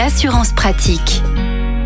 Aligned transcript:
l'assurance 0.00 0.52
pratique. 0.52 1.22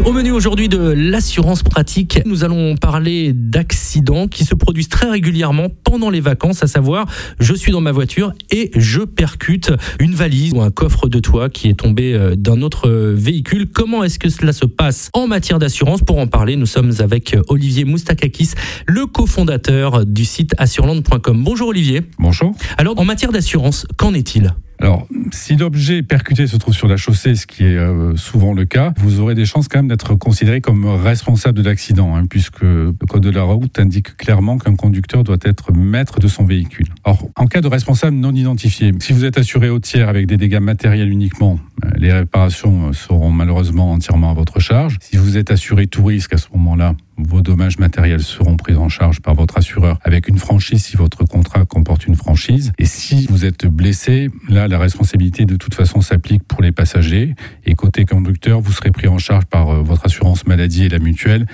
Au 0.04 0.12
menu 0.12 0.30
aujourd'hui 0.30 0.68
de 0.68 0.78
l'assurance 0.78 1.64
pratique, 1.64 2.20
nous 2.26 2.44
allons 2.44 2.76
parler 2.76 3.32
d'accidents 3.32 4.28
qui 4.28 4.44
se 4.44 4.54
produisent 4.54 4.88
très 4.88 5.10
régulièrement 5.10 5.66
pendant 5.82 6.10
les 6.10 6.20
vacances, 6.20 6.62
à 6.62 6.68
savoir 6.68 7.06
je 7.40 7.52
suis 7.54 7.72
dans 7.72 7.80
ma 7.80 7.90
voiture 7.90 8.32
et 8.52 8.70
je 8.76 9.00
percute 9.00 9.72
une 9.98 10.14
valise 10.14 10.52
ou 10.52 10.60
un 10.60 10.70
coffre 10.70 11.08
de 11.08 11.18
toit 11.18 11.48
qui 11.48 11.68
est 11.68 11.74
tombé 11.74 12.14
euh, 12.14 12.36
d'un 12.36 12.62
autre 12.62 12.88
euh, 12.88 13.14
véhicule. 13.16 13.66
Comment 13.66 14.04
est-ce 14.04 14.20
que 14.20 14.28
cela 14.28 14.52
se 14.52 14.64
passe 14.64 15.10
en 15.12 15.26
matière 15.26 15.58
d'assurance? 15.58 16.00
Pour 16.02 16.18
en 16.18 16.28
parler, 16.28 16.54
nous 16.54 16.66
sommes 16.66 16.92
avec 17.00 17.34
euh, 17.34 17.42
Olivier 17.48 17.84
Moustakakis, 17.84 18.50
le 18.86 19.06
cofondateur 19.06 20.06
du 20.06 20.24
site 20.24 20.54
assurland.com. 20.58 21.42
Bonjour 21.42 21.66
Olivier. 21.66 22.02
Bonjour. 22.20 22.54
Alors 22.78 22.96
en 22.96 23.04
matière 23.04 23.32
d'assurance, 23.32 23.88
qu'en 23.96 24.14
est-il? 24.14 24.54
Alors, 24.84 25.08
si 25.32 25.56
l'objet 25.56 26.02
percuté 26.02 26.46
se 26.46 26.58
trouve 26.58 26.74
sur 26.74 26.88
la 26.88 26.98
chaussée, 26.98 27.36
ce 27.36 27.46
qui 27.46 27.64
est 27.64 27.78
euh, 27.78 28.16
souvent 28.16 28.52
le 28.52 28.66
cas, 28.66 28.92
vous 28.98 29.18
aurez 29.18 29.34
des 29.34 29.46
chances 29.46 29.66
quand 29.66 29.78
même 29.78 29.88
d'être 29.88 30.14
considéré 30.14 30.60
comme 30.60 30.84
responsable 30.84 31.56
de 31.56 31.66
l'accident, 31.66 32.14
hein, 32.14 32.26
puisque 32.28 32.60
le 32.60 32.92
code 33.08 33.22
de 33.22 33.30
la 33.30 33.44
route 33.44 33.78
indique 33.78 34.14
clairement 34.18 34.58
qu'un 34.58 34.76
conducteur 34.76 35.24
doit 35.24 35.38
être 35.42 35.72
maître 35.72 36.20
de 36.20 36.28
son 36.28 36.44
véhicule. 36.44 36.88
Or, 37.04 37.30
en 37.36 37.46
cas 37.46 37.62
de 37.62 37.68
responsable 37.68 38.14
non 38.18 38.34
identifié, 38.34 38.92
si 39.00 39.14
vous 39.14 39.24
êtes 39.24 39.38
assuré 39.38 39.70
au 39.70 39.78
tiers 39.78 40.10
avec 40.10 40.26
des 40.26 40.36
dégâts 40.36 40.60
matériels 40.60 41.08
uniquement, 41.08 41.58
euh, 41.82 41.88
les 41.96 42.12
réparations 42.12 42.92
seront 42.92 43.30
malheureusement 43.30 43.90
entièrement 43.90 44.32
à 44.32 44.34
votre 44.34 44.60
charge. 44.60 44.98
Si 45.00 45.16
vous 45.16 45.38
êtes 45.38 45.50
assuré 45.50 45.86
tout 45.86 46.04
risque, 46.04 46.34
à 46.34 46.36
ce 46.36 46.48
moment-là, 46.52 46.94
vos 47.16 47.40
dommages 47.40 47.78
matériels 47.78 48.22
seront 48.22 48.56
pris 48.56 48.74
en 48.74 48.88
charge 48.88 49.20
par 49.20 49.34
votre 49.34 49.58
assureur 49.58 49.98
avec 50.02 50.28
une 50.28 50.38
franchise 50.38 50.84
si 50.84 50.96
votre 50.96 51.24
contrat 51.24 51.64
comporte 51.64 52.06
une 52.06 52.16
franchise. 52.16 52.72
Et 52.78 52.84
si 52.84 53.26
vous 53.30 53.44
êtes 53.44 53.66
blessé, 53.66 54.30
là, 54.48 54.68
la 54.68 54.78
responsabilité 54.78 55.44
de 55.44 55.56
toute 55.56 55.74
façon 55.74 56.00
s'applique 56.00 56.44
pour 56.44 56.62
les 56.62 56.72
passagers. 56.72 57.34
Et 57.64 57.74
côté 57.74 58.04
conducteur, 58.04 58.60
vous 58.60 58.72
serez 58.72 58.90
pris 58.90 59.08
en 59.08 59.18
charge 59.18 59.44
par 59.46 59.70
euh, 59.70 59.82
votre 59.82 60.06
assurance 60.06 60.46
maladie 60.46 60.84
et 60.84 60.88
la 60.88 60.98
mutuelle 60.98 61.46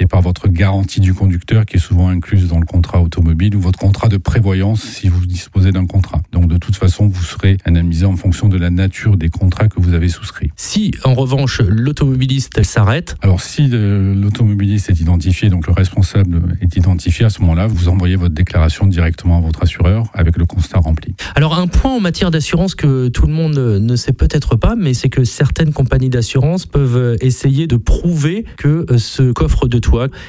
et 0.00 0.06
par 0.06 0.20
votre 0.20 0.48
garantie 0.48 1.00
du 1.00 1.14
conducteur 1.14 1.66
qui 1.66 1.76
est 1.76 1.80
souvent 1.80 2.08
incluse 2.08 2.48
dans 2.48 2.60
le 2.60 2.66
contrat 2.66 3.00
automobile 3.02 3.56
ou 3.56 3.60
votre 3.60 3.78
contrat 3.78 4.08
de 4.08 4.16
prévoyance 4.16 4.82
si 4.82 5.08
vous 5.08 5.26
disposez 5.26 5.72
d'un 5.72 5.86
contrat. 5.86 6.22
Donc 6.38 6.48
de 6.48 6.56
toute 6.56 6.76
façon, 6.76 7.08
vous 7.08 7.22
serez 7.24 7.56
indemnisé 7.64 8.06
en 8.06 8.14
fonction 8.16 8.48
de 8.48 8.56
la 8.56 8.70
nature 8.70 9.16
des 9.16 9.28
contrats 9.28 9.66
que 9.66 9.80
vous 9.80 9.94
avez 9.94 10.08
souscrits. 10.08 10.52
Si 10.54 10.92
en 11.02 11.14
revanche 11.14 11.60
l'automobiliste 11.60 12.62
s'arrête 12.62 13.16
Alors 13.22 13.40
si 13.40 13.66
l'automobiliste 13.68 14.90
est 14.90 15.00
identifié, 15.00 15.48
donc 15.48 15.66
le 15.66 15.72
responsable 15.72 16.56
est 16.60 16.76
identifié, 16.76 17.24
à 17.24 17.30
ce 17.30 17.40
moment-là, 17.40 17.66
vous 17.66 17.88
envoyez 17.88 18.14
votre 18.14 18.34
déclaration 18.34 18.86
directement 18.86 19.38
à 19.38 19.40
votre 19.40 19.64
assureur 19.64 20.04
avec 20.14 20.36
le 20.38 20.44
constat 20.44 20.78
rempli. 20.78 21.16
Alors 21.34 21.58
un 21.58 21.66
point 21.66 21.96
en 21.96 22.00
matière 22.00 22.30
d'assurance 22.30 22.76
que 22.76 23.08
tout 23.08 23.26
le 23.26 23.32
monde 23.32 23.58
ne 23.58 23.96
sait 23.96 24.12
peut-être 24.12 24.54
pas, 24.54 24.76
mais 24.76 24.94
c'est 24.94 25.08
que 25.08 25.24
certaines 25.24 25.72
compagnies 25.72 26.10
d'assurance 26.10 26.66
peuvent 26.66 27.16
essayer 27.20 27.66
de 27.66 27.76
prouver 27.76 28.44
que 28.56 28.86
ce 28.96 29.32
coffre 29.32 29.66
de 29.66 29.80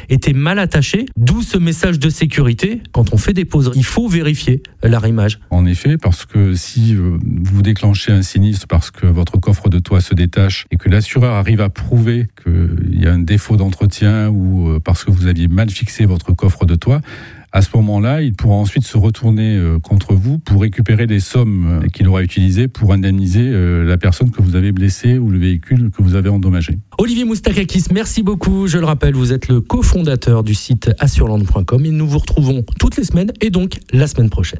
était 0.10 0.34
mal 0.34 0.60
attaché, 0.60 1.06
d'où 1.18 1.42
ce 1.42 1.58
message 1.58 2.00
de 2.00 2.10
sécurité. 2.10 2.82
Quand 2.92 3.14
on 3.14 3.18
fait 3.18 3.34
des 3.34 3.46
pauses, 3.46 3.72
il 3.76 3.84
faut 3.84 4.08
vérifier 4.08 4.64
l'arrimage. 4.84 5.40
En 5.50 5.66
effet, 5.66 5.98
parce 6.02 6.26
que 6.26 6.54
si 6.54 6.96
euh, 6.96 7.18
vous 7.22 7.62
déclenchez 7.62 8.12
un 8.12 8.22
sinistre 8.22 8.68
parce 8.68 8.92
que 8.92 9.06
votre 9.06 9.40
coffre 9.40 9.70
de 9.70 9.80
toit 9.80 10.02
se 10.02 10.14
détache 10.14 10.66
et 10.72 10.78
que 10.78 10.90
l'assureur 10.90 11.34
arrive 11.34 11.62
à 11.62 11.70
prouver 11.70 12.28
qu'il 12.44 13.00
y 13.00 13.08
a 13.08 13.14
un 13.14 13.20
défaut 13.20 13.58
d'entretien 13.58 14.30
ou 14.30 14.70
euh, 14.70 14.80
parce 14.80 15.04
que 15.04 15.12
vous 15.12 15.28
aviez 15.28 15.48
mal 15.48 15.70
fixé 15.70 16.06
votre 16.06 16.34
coffre 16.34 16.66
de 16.66 16.76
toit, 16.76 17.02
à 17.52 17.64
ce 17.64 17.70
moment-là, 17.76 18.22
il 18.22 18.34
pourra 18.34 18.56
ensuite 18.56 18.86
se 18.86 18.98
retourner 18.98 19.56
euh, 19.56 19.80
contre 19.80 20.14
vous 20.14 20.38
pour 20.38 20.62
récupérer 20.62 21.08
des 21.08 21.20
sommes 21.20 21.88
qu'il 21.92 22.08
aura 22.08 22.22
utilisées 22.22 22.68
pour 22.68 22.94
indemniser 22.94 23.50
la 23.50 23.98
personne 23.98 24.30
que 24.30 24.42
vous 24.42 24.56
avez 24.56 24.72
blessée 24.72 25.18
ou 25.18 25.30
le 25.32 25.40
véhicule 25.40 25.90
que 25.90 26.04
vous 26.04 26.16
avez 26.16 26.30
endommagé. 26.30 26.78
Olivier 27.00 27.24
Moustakakis, 27.24 27.86
merci 27.92 28.22
beaucoup. 28.22 28.68
Je 28.68 28.78
le 28.78 28.86
rappelle, 28.86 29.16
vous 29.16 29.34
êtes 29.34 29.48
le 29.48 29.62
cofondateur 29.62 30.44
du 30.44 30.54
site 30.54 30.92
assureland.com 31.00 31.86
et 31.86 31.92
nous 31.92 32.08
vous 32.08 32.20
retrouvons 32.20 32.64
toutes 32.80 32.98
les 32.98 33.04
semaines 33.04 33.32
et 33.42 33.50
donc 33.50 33.80
la 33.92 34.08
semaine 34.08 34.30
prochaine. 34.30 34.60